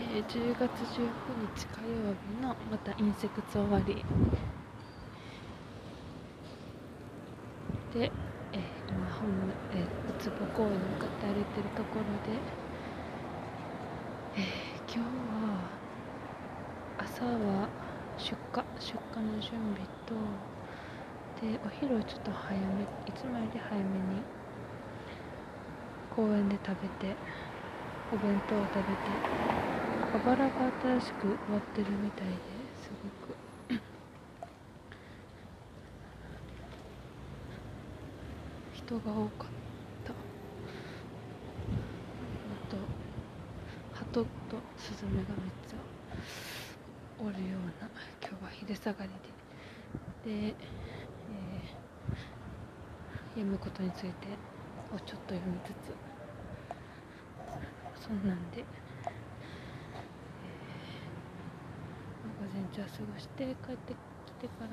[0.00, 1.08] えー、10月19
[1.56, 4.04] 日火曜日のまたインセクツ終わり。
[7.92, 8.12] で、
[8.52, 9.28] えー、今本、
[9.72, 12.38] えー、ウツボ公園に向かって歩いてるところで、
[14.36, 15.08] えー、今日
[15.42, 15.78] は
[16.98, 17.68] 朝は
[18.16, 20.14] 出荷出荷の準備と
[21.40, 24.22] でお昼をちょっと早めいつもより早めに
[26.14, 27.16] 公園で食べて
[28.12, 32.32] お弁当を食べて小腹が新しく終わってるみたいで
[32.82, 33.36] すごく。
[38.72, 39.48] 人が多かっ
[40.06, 40.12] た。
[40.12, 40.14] あ
[42.70, 42.76] と
[43.92, 44.26] 鳩と
[44.78, 45.26] スズメがめっ
[45.68, 45.76] ちゃ
[47.20, 47.90] おるような
[48.26, 49.10] 今日は昼下がり
[50.24, 50.30] で。
[50.30, 54.08] で、えー、読むことについて
[54.90, 55.94] をちょっと読みつつ
[58.06, 58.64] そんなんで。
[62.72, 64.68] 日は過ごして帰ってきてから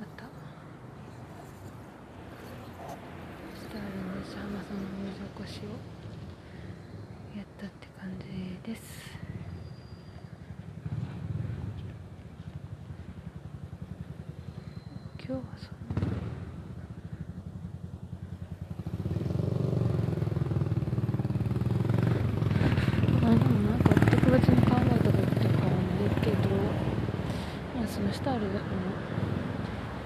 [0.00, 0.24] また。
[3.56, 5.62] スターリンでシャーマさんの入場越しを
[7.36, 8.82] やったって感じです。
[15.18, 15.99] 今日はそんな。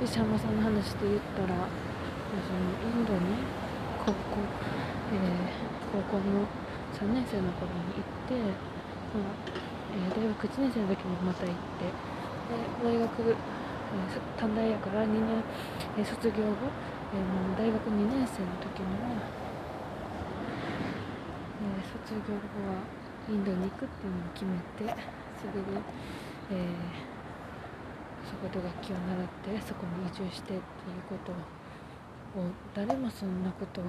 [0.05, 3.41] 石浜さんの話で言ったらそのインドに
[4.05, 4.37] 高校,、
[5.09, 6.45] えー、高校の
[6.93, 9.33] 3年生の頃に行って、まあ
[9.97, 15.41] えー、大学1年生の時にまた行ってで大学、えー、短大やから2年、
[15.97, 16.69] えー、卒業後、
[17.09, 19.25] えー、大学2年生の時には、
[21.65, 22.85] えー、卒業後は
[23.31, 24.53] インドに行くっていうのを決め
[24.85, 24.93] て
[25.41, 25.81] それで、
[26.53, 27.14] えー
[28.35, 30.59] そこで楽器を習ってそこに移住してっていう
[31.09, 33.85] ことを誰もそんなことを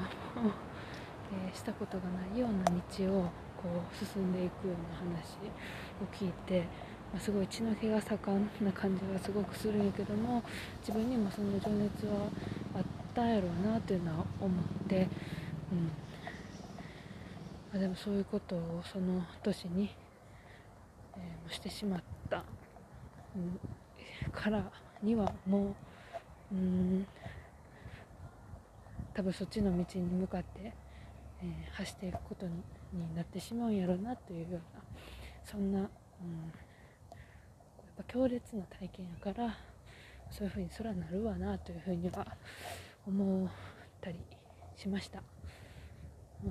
[1.33, 3.23] えー、したことがないような道を
[3.57, 5.37] こう進んでいくような話
[6.01, 6.59] を聞いて、
[7.11, 10.43] まあ、すごい血の気が盛んな感じがすごくするんやけども
[10.81, 12.27] 自分にもその情熱は
[12.75, 12.83] あっ
[13.13, 15.09] たんやろうなっていうのは思って、うんま
[17.75, 19.89] あ、でもそういうことをその年に、
[21.17, 22.43] えー、してしまった。
[23.35, 23.59] うん
[24.31, 24.71] から
[25.01, 25.75] にはも
[26.51, 27.07] ううん
[29.13, 30.73] 多分そっちの道に向かって、
[31.41, 34.59] えー、走っていくことになってしまうんやろうなというような
[35.43, 35.89] そんな、うん、やっ
[37.97, 39.57] ぱ強烈な体験やから
[40.29, 42.27] そういうふうに空なるわなというふうには
[43.07, 43.49] 思っ
[44.01, 44.19] たり
[44.75, 45.19] しました、
[46.43, 46.49] うん、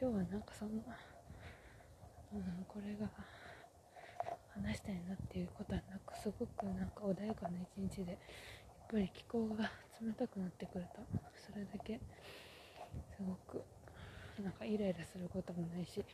[0.00, 0.82] 今日はなんかそんな、
[2.32, 3.08] うん、これが
[4.62, 8.20] 話したいなっていうことはなくすごくなんか穏やかな一日でやっ
[8.90, 9.70] ぱり気候が
[10.00, 11.00] 冷たくなってくると
[11.46, 12.00] それだけ
[13.16, 13.62] すごく
[14.42, 16.04] なんかイライラすることもないし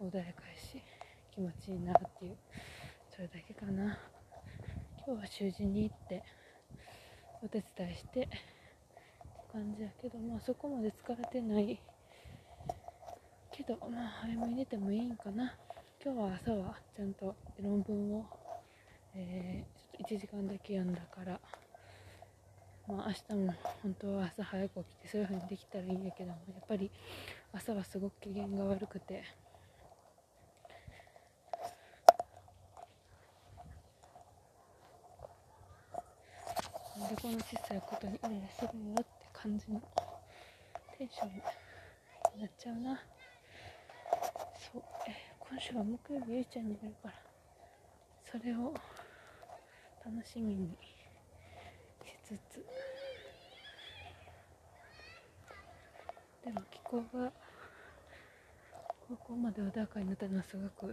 [0.00, 0.82] 穏やかいし
[1.32, 2.36] 気持ちいいなっていう
[3.14, 3.98] それだけかな。
[5.06, 6.22] 今日は習字に行って
[7.42, 8.28] お手伝いしてって
[9.52, 11.78] 感じやけどまあそこまで疲れてない
[13.52, 15.54] けどまあ早めに寝てもいいんかな。
[16.04, 18.26] 今日は朝はちゃんと論文を、
[19.14, 21.40] えー、ちょっと1時間だけ読んだから、
[22.86, 26.90] まあ、明日も本当は朝早く起きてそういう風にできたらいいんやけどもやっぱり
[27.54, 29.24] 朝はすごく機嫌が悪くて。
[37.00, 39.80] なんでこの小さいことにイライラするんやって感じの
[40.98, 41.28] テンション
[42.36, 43.00] になっちゃうな
[44.70, 44.82] そう
[45.54, 47.14] 今週は木曜日ゆいちゃんになるから
[48.28, 48.74] それを
[50.04, 50.76] 楽しみに
[52.04, 52.66] しつつ。
[56.44, 57.30] でも気候が
[59.08, 60.92] ここまで穏やかになったのはすごく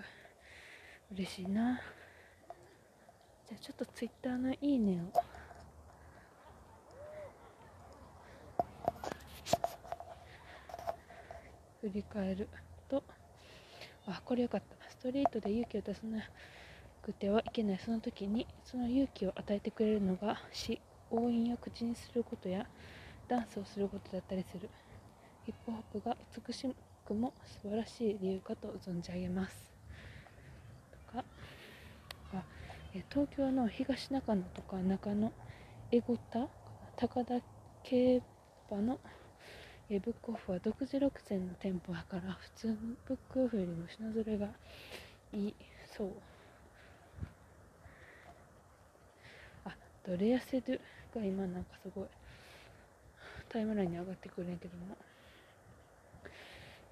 [1.12, 1.82] 嬉しいな。
[3.50, 5.12] じゃあちょっとツイッターのいいねを。
[11.82, 12.48] 振り返る
[12.88, 13.04] と。
[14.08, 14.90] あこれよかった。
[14.90, 16.24] ストリートで勇気を出さな
[17.02, 17.80] くてはいけない。
[17.80, 22.68] その時にその勇気を与えてくれるのが詩応援を口にすることや
[23.28, 24.70] ダンスをすることだったりする。
[25.46, 26.16] ヒップホップが
[26.48, 26.76] 美し
[27.06, 29.72] くも素晴らしい理由かと存じ上げます。
[31.08, 31.24] とか
[32.34, 32.44] あ
[33.10, 35.32] 東京の東中野とか中野
[35.92, 36.48] エゴタ
[36.96, 37.40] 高田
[37.84, 38.22] 競
[38.70, 39.00] 馬の
[39.94, 44.48] えブックオフは独自6選の店舗だから普通のブックオフよりも品ぞれが
[45.34, 45.56] いい
[45.98, 46.12] そう
[49.66, 49.76] あ
[50.08, 50.80] ドレアセドゥ
[51.14, 52.06] が今なんかすごい
[53.50, 54.96] タイムラインに上がってくるんやけども、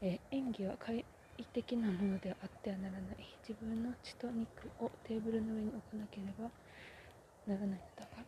[0.02, 1.06] え演技は快
[1.54, 3.02] 適なものであってはならない。
[3.48, 6.50] 自分の血と肉をテーブルの上に置かなければ
[7.48, 8.26] ならないのだからっ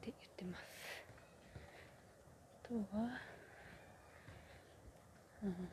[0.00, 0.88] て言ってます。
[2.68, 3.08] とは、
[5.42, 5.68] うん、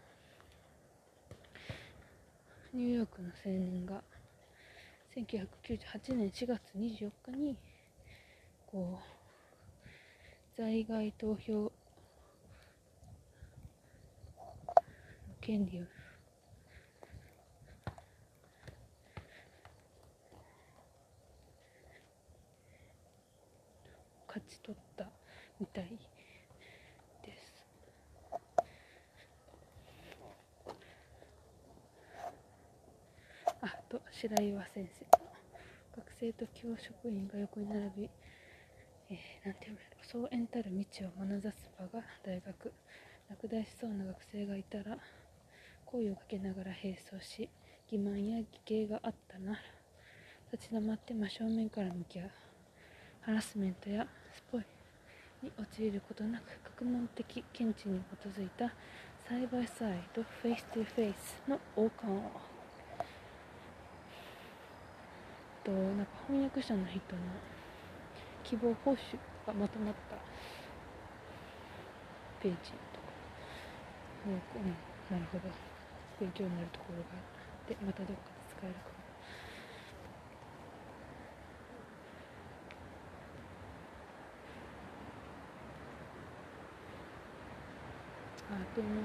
[2.75, 4.03] ニューヨークの青年が
[5.15, 7.55] 1998年4月24日に
[8.67, 11.71] こう在外投票
[15.39, 15.83] 権利を
[24.27, 25.07] 勝ち取った
[25.61, 25.85] みたい
[27.23, 27.55] です
[33.61, 35.05] あと白岩先生
[35.97, 38.09] 学生と教職員が横に並び、
[39.11, 42.73] えー、なんていうのそうエンタる道を眼差す場が大学。
[43.27, 44.97] 落第しそうな学生がいたら
[45.83, 47.49] 声をかけながら並走し
[47.91, 49.57] 欺瞞や偽計があったなら
[50.53, 52.31] 立ち止まって真正面から向き合う
[53.21, 54.61] ハラスメントやスポイ
[55.41, 56.43] に陥ることなく
[56.77, 58.71] 学問的見地に基づいた
[59.27, 62.54] サイバーサイドフェイストゥフェイスの王冠を
[65.65, 67.25] となんか翻訳者の人の
[68.43, 69.17] 希望報酬
[69.47, 70.15] がまとまった
[72.39, 73.09] ページとか、
[74.27, 74.37] うん、
[75.09, 75.49] なるほど
[76.21, 77.25] 勉強になるところがあ
[77.65, 78.95] ってまたどっかで使えるかも。
[88.45, 89.01] あでも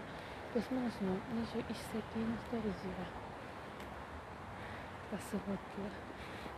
[0.52, 3.30] コスモスの21世紀ノスタルジーが
[5.16, 6.10] がすごく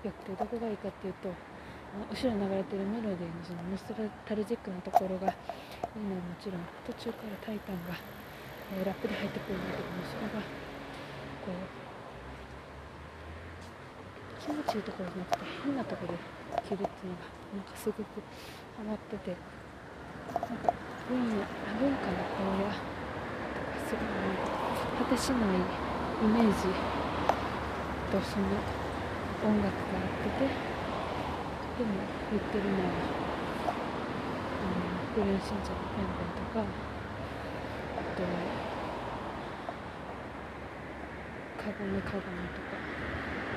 [0.03, 1.31] よくてどこがいいかっていうと
[2.11, 3.85] 後ろに流れてるメロディーのそのノス
[4.27, 5.37] タルジックなところがい
[5.95, 7.95] いのはもちろん途中から「タイタンが」
[8.75, 10.41] え、ラップで入ってくるんだけどもそれが
[11.45, 11.83] こう
[14.41, 16.19] 気持ちいいところじゃなくて変なところで
[16.65, 17.29] 着るっていうのが
[17.61, 18.03] なんかすごく
[18.75, 19.37] ハマってて
[20.33, 20.73] なんか
[21.07, 21.45] 分野
[21.77, 22.83] 文化の荒野と
[23.69, 24.09] かすごい
[24.99, 26.73] 果てしないイメージ
[28.11, 28.82] とその
[29.45, 31.91] 音楽があっててでも
[32.31, 32.95] 言ってるのは、
[34.63, 38.23] うん、クレヨンしんちゃんのペンペンとかあと
[41.59, 42.79] カゴメカゴメとか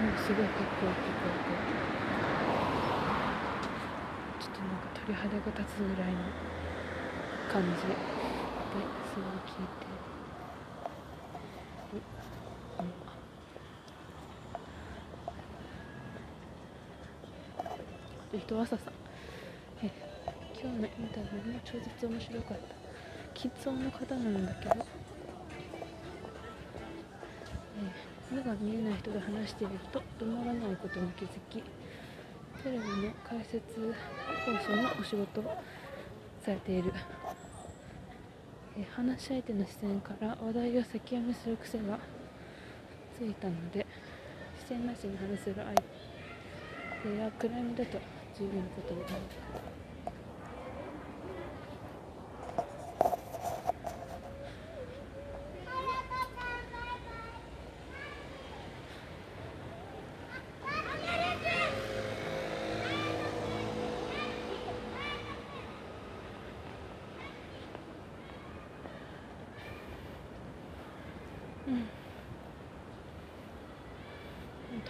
[0.02, 1.54] もうすごいかっこよく聞こえて
[4.42, 6.18] ちょっとなんか鳥肌が立つぐらいの
[7.48, 7.94] 感じで
[9.14, 9.96] すごい聞いてる、
[18.36, 18.92] うん、人朝さ。
[18.92, 18.94] ん
[19.82, 19.92] え
[20.62, 22.76] 今日のインタビューも超絶面白かった。
[23.34, 25.06] キッズ音の方なんだけど。
[28.32, 31.64] 目が見えない人と話していると止まらないことに気づき
[32.64, 33.94] テレビの解説
[34.46, 35.64] 放送のお仕事を
[36.44, 36.92] されている、
[38.78, 42.00] え話し相手の視線から話題を先読みする癖が
[43.18, 43.86] ついたので
[44.60, 45.68] 視線なしに話せる相
[47.14, 49.14] 手や暗闇だと十分なことになる。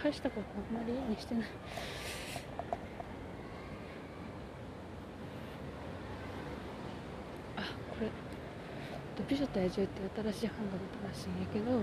[0.02, 1.44] 大したことあんまりいいにしてない
[7.56, 8.08] あこれ
[9.28, 11.82] 「美女と野獣」って新しい版が出たらしいんやけど、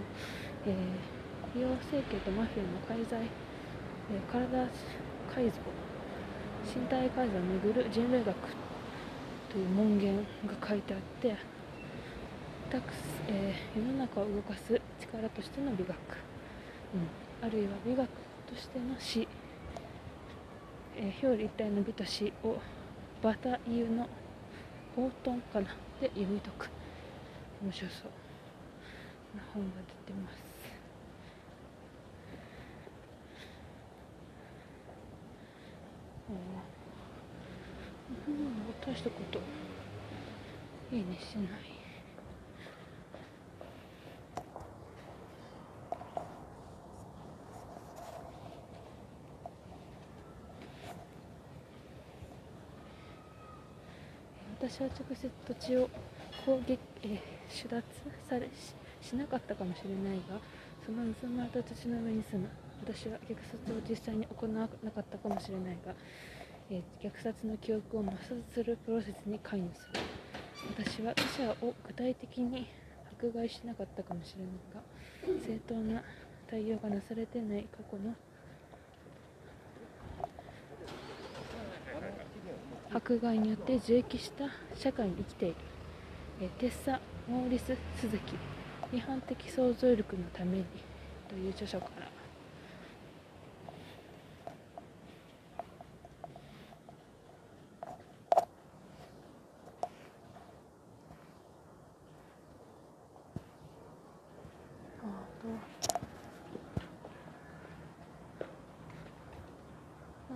[0.65, 4.47] えー、美容整形とマフィアの介在、えー、体
[5.33, 5.59] 改造
[6.63, 8.35] 身体改造をめぐる人類学
[9.50, 10.23] という文言が
[10.67, 11.35] 書いてあって
[12.71, 12.85] たく、
[13.27, 15.91] えー、世の中を動かす力としての美学、
[16.95, 17.47] うん。
[17.47, 18.07] あるいは美学
[18.47, 19.27] としての詩、
[20.95, 22.57] えー、表裏一体の美と詩を
[23.21, 24.07] バタイユの
[24.97, 25.67] オートンかな
[26.01, 26.83] で読み解く。
[27.63, 28.12] 面白そう。
[29.38, 29.70] な本が
[30.05, 30.36] 出てます
[36.29, 36.34] う。
[36.34, 36.74] ん
[38.86, 39.39] 大したこと
[40.93, 41.48] いいねしてない
[54.60, 55.89] 私は直接土地を
[56.45, 57.83] 攻撃、えー、取奪
[58.27, 58.75] されし
[59.07, 60.39] しなかったかもしれないが
[60.85, 62.50] その盗まれた土の上に住む。
[62.85, 65.93] 私は虐殺を実際に行わなかったかもしれないが、
[66.69, 70.01] えー、虐殺の記憶を抹殺するプロセスに関与する。
[70.75, 72.67] 私は他者を具体的に
[73.19, 76.03] 迫害しなかったかもしれないが正当な
[76.50, 78.13] 対応がなされてない過去の
[82.93, 84.45] 迫害によって受益した
[84.75, 85.55] 社会に生きている、
[86.43, 88.35] えテッサ・モーリス・鈴木
[88.91, 90.65] 批判的想像力のために
[91.29, 92.12] という著書から。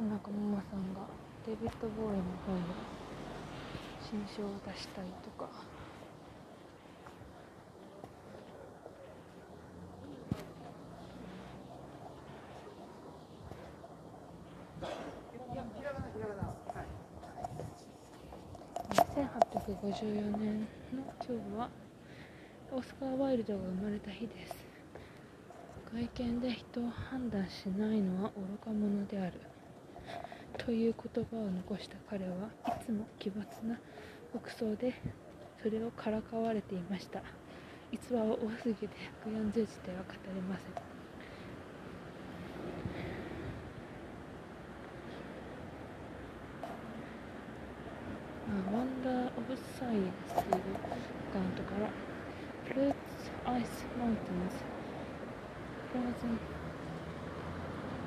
[0.08, 1.02] なんかママさんが
[1.46, 2.62] デビッド・ボーイの本の
[4.02, 5.50] 新書を出したりとか。
[19.84, 21.70] 1854年の今日は
[22.72, 24.56] オスカー・ワイルドが生まれた日です。
[25.94, 29.34] 外見で人を判断しないのは愚か者である。
[30.58, 32.34] という言葉を残した彼は
[32.68, 33.80] いつも奇抜な
[34.34, 34.96] 服装で
[35.62, 37.22] それをからかわれていました。
[37.92, 38.90] 逸話は多すぎて
[39.26, 40.98] 140字では語れません。
[48.74, 50.93] ワンダー Wonder of Science というア
[51.33, 51.89] カウントから
[52.69, 52.95] Fruits
[53.47, 54.55] Ice Mountains
[55.91, 56.39] Frozen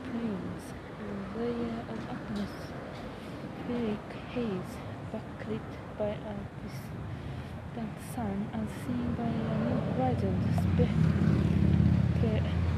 [0.05, 0.65] Plains
[1.01, 1.07] a
[1.39, 4.73] layer of atmospheric haze
[5.11, 9.27] backlit by a distant sun as seen by a
[9.65, 11.05] new horizon spacecraft.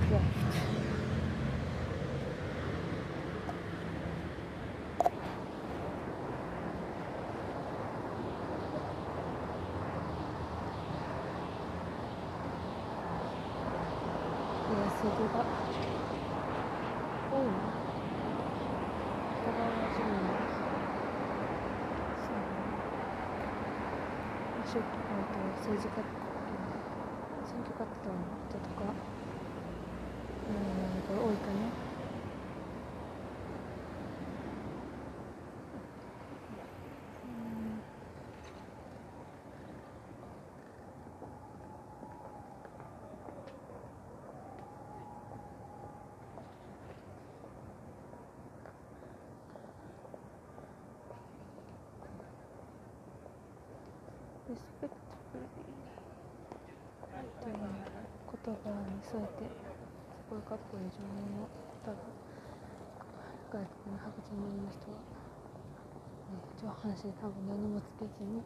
[0.07, 0.80] そ
[24.72, 26.02] そうね政治家
[27.44, 28.96] 選挙活動の人とか
[30.46, 31.52] うんが多いか
[54.52, 55.72] ね respectfully
[57.42, 61.48] という言葉に添えてすごいかっこいい女優の
[61.84, 61.98] 多分
[63.50, 65.00] 外国の白人の人は、
[66.30, 68.40] ね、上半身多分何もつけずに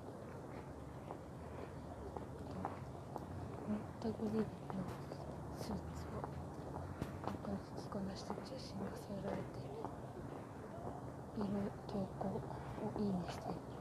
[4.01, 4.83] タグリップの
[5.59, 6.23] スーツを
[7.27, 9.67] 赤く着こなして写真が添えられて
[11.41, 13.76] いる投稿をいいねしている。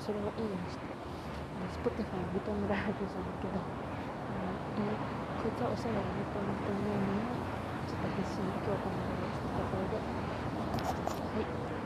[0.00, 0.96] それをいいにして
[1.70, 3.60] スポティファイ認められるじゃんけど、
[4.28, 4.98] うん、え
[5.36, 7.40] こいつはおしゃれが認めてなうのに
[7.86, 10.04] ちょっと必死に強化うにしたところで
[11.32, 11.77] はい。